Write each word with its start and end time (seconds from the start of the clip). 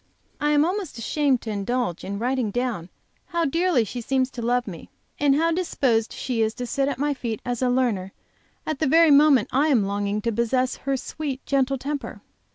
I 0.39 0.49
am 0.49 0.65
almost 0.65 0.97
ashamed 0.97 1.41
to 1.41 1.51
indulge 1.51 2.03
in 2.03 2.17
writing 2.17 2.49
down 2.49 2.89
how 3.27 3.45
dearly 3.45 3.83
she 3.83 4.01
seems 4.01 4.31
to 4.31 4.41
love 4.41 4.65
me, 4.65 4.89
and 5.19 5.35
how 5.35 5.51
disposed 5.51 6.11
she 6.11 6.41
is 6.41 6.55
to 6.55 6.65
sit 6.65 6.87
at 6.87 6.97
my 6.97 7.13
feet 7.13 7.39
as 7.45 7.61
a 7.61 7.69
learner 7.69 8.11
at 8.65 8.79
the 8.79 8.87
very 8.87 9.11
moment 9.11 9.49
I 9.51 9.67
am 9.67 9.85
longing 9.85 10.19
to 10.23 10.31
possess 10.31 10.75
her 10.75 10.97
sweet, 10.97 11.45
gentle 11.45 11.77
temper. 11.77 12.23